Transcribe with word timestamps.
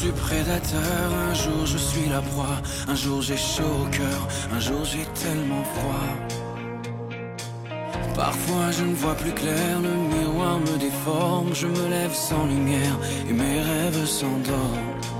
Je 0.00 0.04
suis 0.04 0.12
prédateur, 0.12 1.12
un 1.28 1.34
jour 1.34 1.66
je 1.66 1.76
suis 1.76 2.08
la 2.08 2.20
proie, 2.20 2.62
un 2.86 2.94
jour 2.94 3.20
j'ai 3.20 3.36
chaud 3.36 3.82
au 3.82 3.86
cœur, 3.90 4.28
un 4.54 4.60
jour 4.60 4.84
j'ai 4.84 5.04
tellement 5.20 5.64
froid. 5.74 6.08
Parfois 8.14 8.70
je 8.70 8.84
ne 8.84 8.94
vois 8.94 9.16
plus 9.16 9.32
clair, 9.32 9.80
le 9.82 9.90
miroir 10.16 10.60
me 10.60 10.78
déforme, 10.78 11.52
je 11.52 11.66
me 11.66 11.88
lève 11.88 12.14
sans 12.14 12.46
lumière 12.46 12.96
et 13.28 13.32
mes 13.32 13.60
rêves 13.60 14.06
s'endorment. 14.06 15.17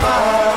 Bye. 0.00 0.49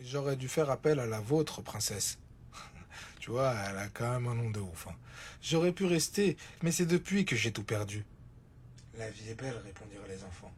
J'aurais 0.00 0.36
dû 0.36 0.48
faire 0.48 0.68
appel 0.68 1.00
à 1.00 1.06
la 1.06 1.20
vôtre, 1.20 1.62
princesse. 1.62 2.18
tu 3.20 3.30
vois, 3.30 3.54
elle 3.54 3.78
a 3.78 3.88
quand 3.88 4.10
même 4.10 4.26
un 4.26 4.34
nom 4.34 4.50
de 4.50 4.60
ouf. 4.60 4.86
Hein. 4.86 4.96
J'aurais 5.40 5.72
pu 5.72 5.86
rester, 5.86 6.36
mais 6.62 6.72
c'est 6.72 6.84
depuis 6.84 7.24
que 7.24 7.36
j'ai 7.36 7.52
tout 7.52 7.64
perdu. 7.64 8.04
La 8.98 9.08
vie 9.08 9.30
est 9.30 9.34
belle, 9.34 9.56
répondirent 9.64 10.06
les 10.08 10.22
enfants. 10.24 10.52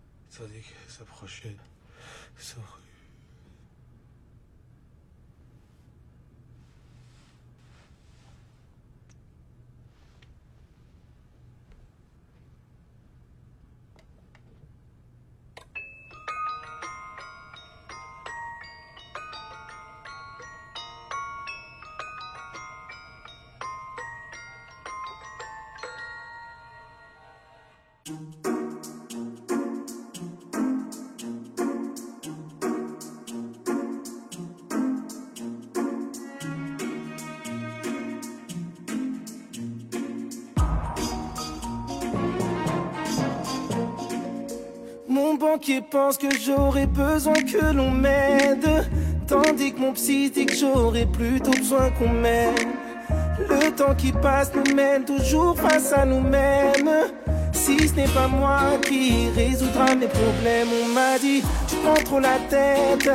Mon 28.05 28.15
banquier 45.35 45.81
pense 45.81 46.19
que 46.19 46.27
j'aurais 46.35 46.87
besoin 46.87 47.35
que 47.35 47.73
l'on 47.73 47.93
m'aide. 47.93 48.67
Tandis 49.29 49.73
que 49.75 49.79
mon 49.79 49.93
psy 49.93 50.29
dit 50.29 50.47
que 50.47 50.55
j'aurais 50.55 51.07
plutôt 51.07 51.53
besoin 51.53 51.91
qu'on 51.93 52.09
m'aide. 52.09 52.67
Le 53.49 53.71
temps 53.71 53.95
qui 53.95 54.11
passe 54.11 54.51
nous 54.55 54.75
mène 54.75 55.05
toujours 55.05 55.57
face 55.57 55.93
à 55.93 56.05
nous-mêmes. 56.05 57.22
Ce 57.79 57.95
n'est 57.95 58.09
pas 58.09 58.29
moi 58.29 58.61
qui 58.87 59.29
résoudra 59.35 59.95
mes 59.95 60.07
problèmes, 60.07 60.69
on 60.83 60.89
m'a 60.89 61.19
dit, 61.19 61.43
tu 61.69 61.77
prends 61.77 62.03
trop 62.05 62.21
la 62.21 62.39
tête. 62.49 63.11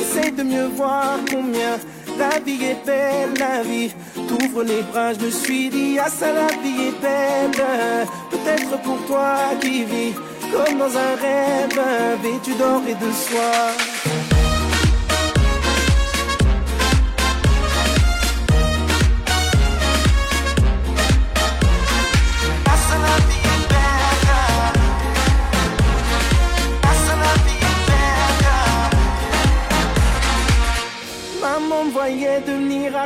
Essaye 0.00 0.32
de 0.32 0.42
mieux 0.42 0.66
voir 0.68 1.18
combien 1.30 1.78
la 2.18 2.38
vie 2.40 2.64
est 2.64 2.84
belle, 2.84 3.34
la 3.38 3.62
vie. 3.62 3.92
T'ouvres 4.28 4.62
les 4.62 4.82
bras, 4.82 5.12
je 5.14 5.26
me 5.26 5.30
suis 5.30 5.68
dit, 5.68 5.98
ah 5.98 6.08
ça 6.08 6.32
la 6.32 6.48
vie 6.62 6.88
est 6.88 7.00
belle. 7.00 8.06
Peut-être 8.30 8.80
pour 8.82 8.98
toi 9.06 9.36
qui 9.60 9.84
vis 9.84 10.14
comme 10.52 10.78
dans 10.78 10.96
un 10.96 11.14
rêve, 11.20 11.80
vêtu 12.22 12.52
d'or 12.54 12.82
et 12.88 12.94
de 12.94 13.12
soie. 13.12 14.49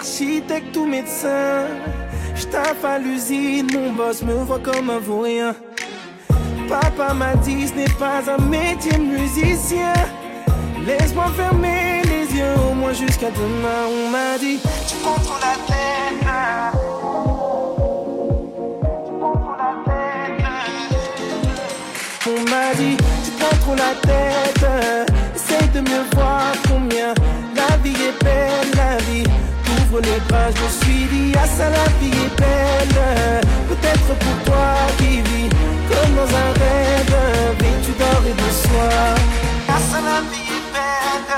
Architecte 0.04 0.76
ou 0.76 0.84
médecin. 0.84 1.64
J'taffe 2.37 2.84
à 2.84 2.99
l'usine, 2.99 3.66
mon 3.73 3.92
boss 3.92 4.23
me 4.23 4.34
voit 4.34 4.58
comme 4.58 4.90
un 4.90 4.99
vaurien. 4.99 5.54
Papa 6.68 7.14
m'a 7.14 7.34
dit 7.37 7.68
ce 7.68 7.75
n'est 7.75 7.96
pas 7.99 8.20
un 8.30 8.42
métier 8.50 8.99
musicien. 8.99 9.94
Laisse-moi 10.87 11.28
fermer 11.37 12.02
les 12.04 12.37
yeux 12.37 12.54
au 12.70 12.75
moins 12.75 12.92
jusqu'à 12.92 13.30
demain. 13.30 13.82
On 13.88 14.11
m'a 14.11 14.37
dit 14.38 14.58
tu 14.88 14.94
prends 15.02 15.23
trop 15.26 15.40
la 15.40 15.56
tête. 15.70 16.26
On 22.26 22.50
m'a 22.50 22.75
dit 22.75 22.96
tu 23.25 23.30
prends 23.38 23.56
trop 23.62 23.75
la 23.75 23.94
tête. 24.02 24.66
Essaye 25.34 25.68
de 25.68 25.80
mieux 25.80 26.04
voir 26.14 26.52
combien 26.68 27.14
la 27.56 27.76
vie 27.78 27.96
est 28.08 28.23
belle, 28.23 28.70
la 28.76 28.96
vie. 28.99 29.43
Les 30.02 30.20
bras, 30.28 30.50
je 30.50 30.60
me 30.60 30.68
suis 30.68 31.04
dit, 31.06 31.32
ah 31.38 31.46
ça 31.46 31.70
la 31.70 31.84
vie 32.00 32.10
est 32.10 32.34
belle. 32.36 32.98
Peut-être 33.68 34.18
pour 34.18 34.36
toi 34.44 34.66
qui 34.98 35.20
vis 35.22 35.48
comme 35.88 36.12
dans 36.16 36.30
un 36.36 36.50
rêve, 36.62 37.16
vêtu 37.60 37.92
d'or 37.96 38.22
et 38.26 38.34
de 38.34 38.50
soie. 38.50 39.14
Ah 39.68 39.78
ça 39.78 39.98
la 40.00 40.18
vie 40.30 40.50
est 40.58 40.66
belle. 40.74 41.32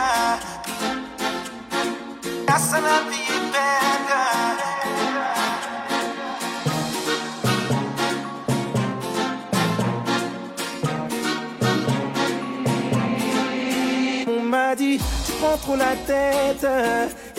Ah 2.48 2.58
ça 2.58 2.78
la 2.80 2.98
vie 3.10 3.28
est 3.36 3.46
belle. 3.52 4.16
On 14.28 14.40
m'a 14.42 14.74
dit, 14.74 14.98
tu 15.26 15.32
prends 15.40 15.58
trop 15.58 15.76
la 15.76 15.94
tête. 16.06 16.66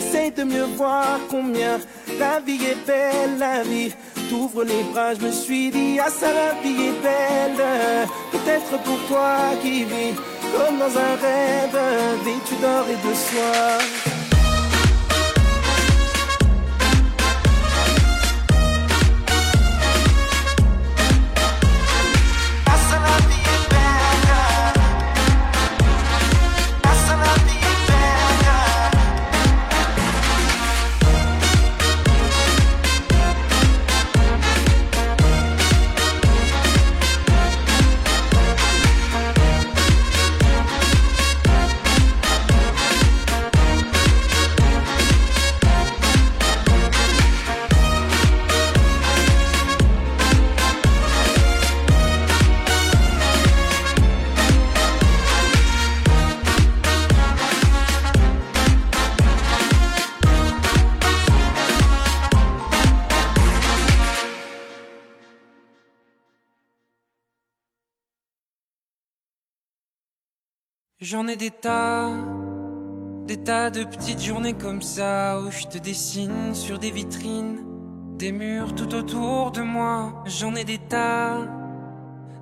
Essaye 0.08 0.30
de 0.30 0.42
mieux 0.42 0.64
voir 0.64 1.20
combien 1.28 1.78
la 2.18 2.40
vie 2.40 2.64
est 2.64 2.86
belle, 2.86 3.38
la 3.38 3.62
vie. 3.62 3.92
T'ouvres 4.30 4.64
les 4.64 4.82
bras, 4.90 5.12
je 5.12 5.20
me 5.20 5.30
suis 5.30 5.70
dit, 5.70 5.98
ah 6.00 6.08
ça 6.08 6.28
la 6.32 6.54
vie 6.62 6.86
est 6.86 7.02
belle. 7.02 8.08
Peut-être 8.32 8.82
pour 8.84 8.98
toi 9.06 9.36
qui 9.60 9.84
vis 9.84 10.14
comme 10.56 10.78
dans 10.78 10.96
un 10.96 11.14
rêve, 11.26 11.78
vêtu 12.24 12.54
d'or 12.62 12.86
et 12.88 13.06
de 13.06 13.14
soie? 13.14 14.07
J'en 71.10 71.26
ai 71.26 71.36
des 71.36 71.50
tas, 71.50 72.10
des 73.26 73.38
tas 73.38 73.70
de 73.70 73.82
petites 73.82 74.22
journées 74.22 74.52
comme 74.52 74.82
ça 74.82 75.40
où 75.40 75.50
je 75.50 75.64
te 75.64 75.78
dessine 75.78 76.54
sur 76.54 76.78
des 76.78 76.90
vitrines, 76.90 77.60
des 78.18 78.30
murs 78.30 78.74
tout 78.74 78.94
autour 78.94 79.50
de 79.50 79.62
moi. 79.62 80.22
J'en 80.26 80.54
ai 80.54 80.64
des 80.64 80.76
tas, 80.76 81.38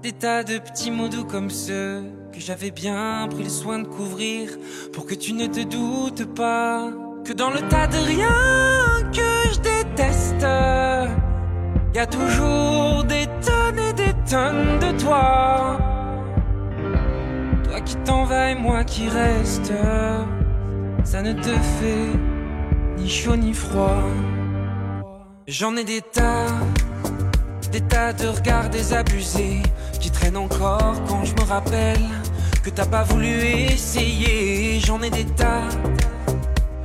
des 0.02 0.10
tas 0.10 0.42
de 0.42 0.58
petits 0.58 0.90
mots 0.90 1.06
doux 1.06 1.24
comme 1.24 1.48
ceux 1.48 2.02
que 2.32 2.40
j'avais 2.40 2.72
bien 2.72 3.28
pris 3.30 3.44
le 3.44 3.50
soin 3.50 3.78
de 3.78 3.86
couvrir 3.86 4.50
pour 4.92 5.06
que 5.06 5.14
tu 5.14 5.32
ne 5.32 5.46
te 5.46 5.62
doutes 5.62 6.24
pas 6.34 6.90
que 7.24 7.34
dans 7.34 7.50
le 7.50 7.60
tas 7.68 7.86
de 7.86 7.98
rien 7.98 9.10
que 9.12 9.54
je 9.54 9.60
déteste, 9.60 10.42
y 11.94 11.98
a 12.00 12.06
toujours 12.08 13.04
des 13.04 13.28
tonnes 13.46 13.78
et 13.78 13.92
des 13.92 14.14
tonnes 14.28 14.80
de 14.80 15.00
toi. 15.00 15.95
Qui 17.86 17.94
t'en 18.04 18.24
vas 18.24 18.50
et 18.50 18.54
moi 18.56 18.82
qui 18.82 19.08
reste, 19.08 19.72
ça 21.04 21.22
ne 21.22 21.32
te 21.32 21.54
fait 21.78 22.10
ni 22.98 23.08
chaud 23.08 23.36
ni 23.36 23.54
froid. 23.54 24.02
J'en 25.46 25.76
ai 25.76 25.84
des 25.84 26.02
tas, 26.02 26.48
des 27.70 27.80
tas 27.80 28.12
de 28.12 28.26
regards 28.26 28.70
désabusés 28.70 29.62
qui 30.00 30.10
traînent 30.10 30.36
encore 30.36 30.94
quand 31.06 31.24
je 31.24 31.32
me 31.34 31.48
rappelle 31.48 32.02
que 32.64 32.70
t'as 32.70 32.86
pas 32.86 33.04
voulu 33.04 33.28
essayer. 33.28 34.80
J'en 34.80 35.00
ai 35.02 35.10
des 35.10 35.24
tas, 35.24 35.68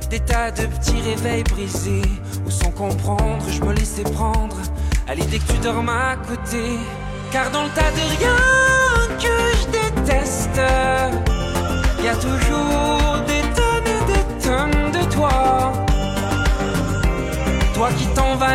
des 0.08 0.20
tas 0.20 0.52
de 0.52 0.66
petits 0.66 1.00
réveils 1.00 1.42
brisés 1.42 2.02
où 2.46 2.50
sans 2.50 2.70
comprendre 2.70 3.44
je 3.48 3.60
me 3.60 3.72
laissais 3.72 4.04
prendre 4.04 4.56
à 5.08 5.16
l'idée 5.16 5.40
que 5.40 5.52
tu 5.52 5.58
dormes 5.58 5.88
à 5.88 6.14
côté. 6.28 6.78
Car 7.32 7.50
dans 7.50 7.64
le 7.64 7.70
tas 7.70 7.90
de 7.90 8.18
rien 8.18 8.36
que 9.18 9.56
je 9.58 9.71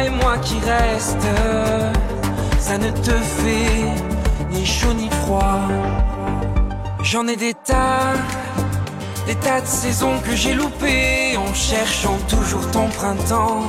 et 0.04 0.10
moi 0.10 0.38
qui 0.40 0.56
reste, 0.60 1.28
ça 2.60 2.78
ne 2.78 2.90
te 2.92 3.12
fait 3.12 3.86
ni 4.52 4.66
chaud 4.66 4.94
ni 4.94 5.10
froid. 5.22 5.62
J'en 7.04 7.28
ai 7.28 7.36
des 7.36 7.54
tas, 7.54 8.14
des 9.26 9.36
tas 9.36 9.62
de 9.62 9.68
saisons 9.68 10.20
que 10.26 10.36
j'ai 10.36 10.54
loupées 10.54 11.38
en 11.38 11.54
cherchant 11.54 12.18
toujours 12.28 12.70
ton 12.72 12.88
printemps. 12.90 13.64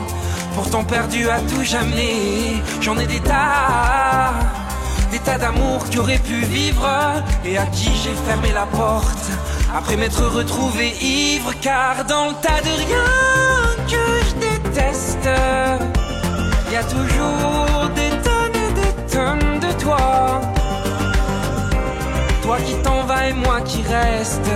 Pourtant 0.55 0.85
perdu 0.85 1.29
à 1.29 1.39
tout 1.41 1.63
jamais, 1.63 2.63
j'en 2.81 2.99
ai 2.99 3.07
des 3.07 3.21
tas, 3.21 4.33
des 5.13 5.21
tas 5.21 5.39
d'amour 5.39 5.89
qui 5.89 5.99
auraient 5.99 6.19
pu 6.19 6.41
vivre 6.45 6.89
et 7.45 7.57
à 7.59 7.67
qui 7.67 7.91
j'ai 8.03 8.15
fermé 8.27 8.51
la 8.53 8.67
porte 8.67 9.31
après 9.77 9.97
m'être 9.97 10.25
retrouvé 10.25 10.93
ivre. 11.01 11.53
Car 11.61 12.05
dans 12.05 12.27
le 12.27 12.35
tas 12.43 12.61
de 12.63 12.75
rien 12.85 13.09
que 13.87 14.05
je 14.27 14.35
déteste, 14.47 15.29
y 16.73 16.77
a 16.77 16.85
toujours 16.85 17.89
des 17.95 18.11
tonnes 18.27 18.63
et 18.67 18.73
des 18.81 18.93
tonnes 19.13 19.61
de 19.61 19.73
toi. 19.83 20.41
Toi 22.43 22.57
qui 22.67 22.75
t'en 22.83 23.03
vas 23.05 23.29
et 23.29 23.33
moi 23.33 23.61
qui 23.63 23.83
reste, 23.83 24.51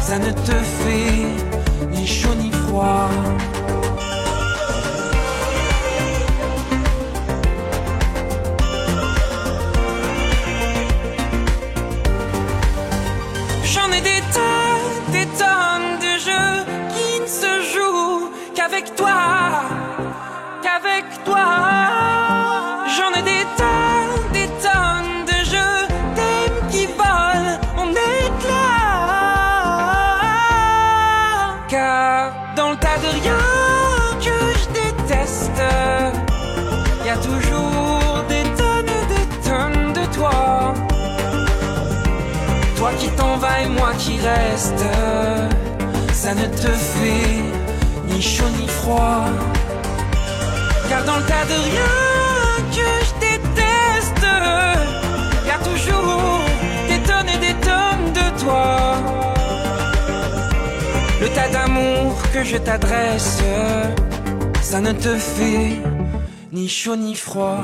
ça 0.00 0.18
ne 0.18 0.30
te 0.30 0.52
fait 0.52 1.26
ni 1.90 2.06
chaud 2.06 2.34
ni 2.38 2.50
froid. 2.50 3.10
Ça 46.26 46.34
ne 46.34 46.46
te 46.46 46.72
fait 46.92 47.42
ni 48.08 48.20
chaud 48.20 48.48
ni 48.58 48.66
froid. 48.66 49.26
Car 50.88 51.04
dans 51.04 51.18
le 51.18 51.22
tas 51.22 51.44
de 51.52 51.56
rien 51.68 51.96
que 52.76 52.88
je 53.06 53.12
déteste, 53.26 54.26
y 55.46 55.54
toujours 55.68 56.40
des 56.88 57.00
tonnes 57.08 57.30
et 57.36 57.40
des 57.46 57.56
tonnes 57.68 58.12
de 58.20 58.26
toi. 58.42 58.96
Le 61.20 61.28
tas 61.28 61.48
d'amour 61.48 62.14
que 62.32 62.42
je 62.42 62.56
t'adresse, 62.56 63.42
ça 64.62 64.80
ne 64.80 64.92
te 64.92 65.14
fait 65.16 65.80
ni 66.52 66.68
chaud 66.68 66.96
ni 66.96 67.14
froid. 67.14 67.62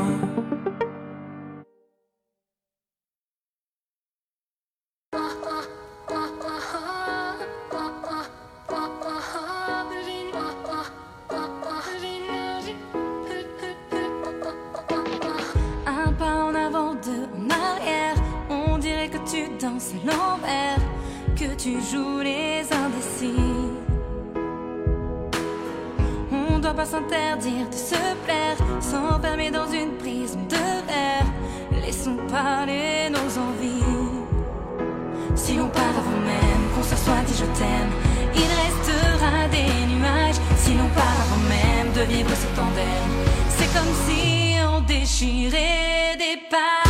C'est 43.49 43.73
comme 43.73 43.95
si 44.09 44.57
on 44.67 44.81
déchirait 44.81 46.17
des 46.19 46.37
pages. 46.51 46.82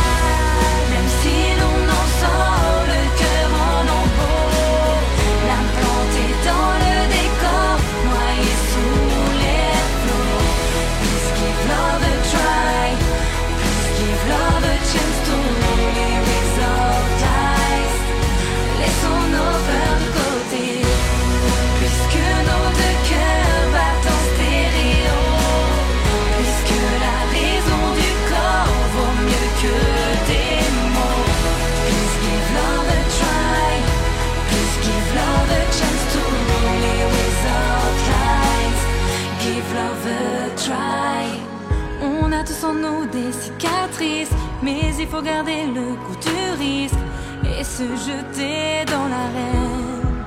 mais 44.63 44.93
il 44.97 45.07
faut 45.07 45.21
garder 45.21 45.65
le 45.75 45.81
goût 46.03 46.19
du 46.21 46.63
risque 46.63 47.03
et 47.43 47.63
se 47.63 47.83
jeter 47.83 48.85
dans 48.87 49.07
l'arène. 49.13 50.23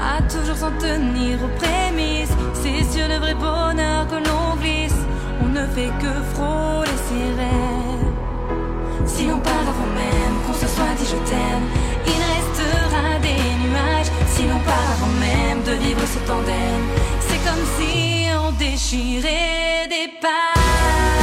À 0.00 0.20
toujours 0.22 0.56
s'en 0.56 0.72
tenir 0.78 1.38
aux 1.44 1.54
prémices, 1.62 2.34
c'est 2.54 2.82
sur 2.92 3.06
le 3.06 3.18
vrai 3.18 3.34
bonheur 3.34 4.06
que 4.08 4.16
l'on 4.26 4.56
glisse. 4.60 5.02
On 5.42 5.48
ne 5.48 5.64
fait 5.74 5.92
que 6.02 6.12
frôler 6.34 6.98
ses 7.08 7.26
rêves. 7.40 8.12
Si 9.06 9.26
l'on 9.26 9.38
part 9.38 9.66
avant 9.72 9.92
même 10.02 10.36
qu'on 10.44 10.54
se 10.54 10.66
soit 10.66 10.94
dit 10.98 11.06
je 11.06 11.18
t'aime, 11.30 11.66
il 12.12 12.20
restera 12.34 13.18
des 13.26 13.42
nuages. 13.64 14.10
Si 14.26 14.42
l'on 14.42 14.60
part 14.60 14.88
avant 14.94 15.14
même 15.20 15.62
de 15.62 15.72
vivre 15.84 16.04
ce 16.14 16.18
tandem, 16.26 16.82
c'est 17.20 17.42
comme 17.46 17.64
si 17.78 18.26
on 18.44 18.50
déchirait 18.52 19.86
des 19.88 20.08
pages. 20.20 21.17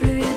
through 0.00 0.29